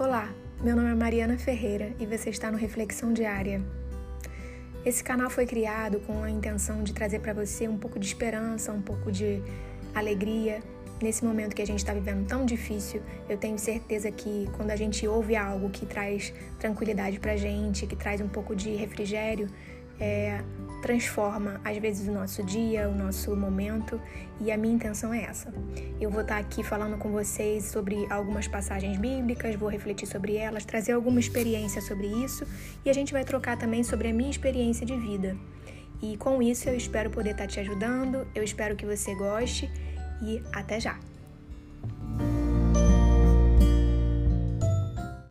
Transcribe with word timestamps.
Olá, 0.00 0.32
meu 0.62 0.74
nome 0.74 0.90
é 0.90 0.94
Mariana 0.94 1.36
Ferreira 1.36 1.92
e 2.00 2.06
você 2.06 2.30
está 2.30 2.50
no 2.50 2.56
Reflexão 2.56 3.12
Diária. 3.12 3.60
Esse 4.82 5.04
canal 5.04 5.28
foi 5.28 5.44
criado 5.44 6.00
com 6.06 6.22
a 6.22 6.30
intenção 6.30 6.82
de 6.82 6.94
trazer 6.94 7.18
para 7.18 7.34
você 7.34 7.68
um 7.68 7.76
pouco 7.76 7.98
de 7.98 8.06
esperança, 8.06 8.72
um 8.72 8.80
pouco 8.80 9.12
de 9.12 9.42
alegria. 9.94 10.62
Nesse 11.02 11.22
momento 11.22 11.54
que 11.54 11.60
a 11.60 11.66
gente 11.66 11.80
está 11.80 11.92
vivendo 11.92 12.26
tão 12.26 12.46
difícil, 12.46 13.02
eu 13.28 13.36
tenho 13.36 13.58
certeza 13.58 14.10
que 14.10 14.48
quando 14.56 14.70
a 14.70 14.76
gente 14.76 15.06
ouve 15.06 15.36
algo 15.36 15.68
que 15.68 15.84
traz 15.84 16.32
tranquilidade 16.58 17.20
para 17.20 17.36
gente, 17.36 17.86
que 17.86 17.94
traz 17.94 18.22
um 18.22 18.28
pouco 18.28 18.56
de 18.56 18.74
refrigério, 18.76 19.50
é, 20.00 20.42
transforma 20.80 21.60
às 21.64 21.76
vezes 21.78 22.08
o 22.08 22.12
nosso 22.12 22.42
dia, 22.42 22.88
o 22.88 22.94
nosso 22.94 23.34
momento, 23.36 24.00
e 24.40 24.50
a 24.50 24.56
minha 24.56 24.74
intenção 24.74 25.12
é 25.12 25.22
essa. 25.24 25.52
Eu 26.00 26.10
vou 26.10 26.22
estar 26.22 26.38
aqui 26.38 26.62
falando 26.62 26.96
com 26.98 27.10
vocês 27.10 27.64
sobre 27.64 28.06
algumas 28.10 28.48
passagens 28.48 28.96
bíblicas, 28.98 29.54
vou 29.54 29.68
refletir 29.68 30.06
sobre 30.06 30.36
elas, 30.36 30.64
trazer 30.64 30.92
alguma 30.92 31.20
experiência 31.20 31.80
sobre 31.80 32.06
isso, 32.06 32.46
e 32.84 32.90
a 32.90 32.92
gente 32.92 33.12
vai 33.12 33.24
trocar 33.24 33.56
também 33.56 33.82
sobre 33.82 34.08
a 34.08 34.12
minha 34.12 34.30
experiência 34.30 34.86
de 34.86 34.96
vida. 34.96 35.36
E 36.02 36.16
com 36.16 36.42
isso 36.42 36.68
eu 36.68 36.76
espero 36.76 37.10
poder 37.10 37.32
estar 37.32 37.46
te 37.46 37.60
ajudando, 37.60 38.26
eu 38.34 38.42
espero 38.42 38.74
que 38.74 38.86
você 38.86 39.14
goste 39.14 39.70
e 40.22 40.42
até 40.52 40.80
já! 40.80 41.09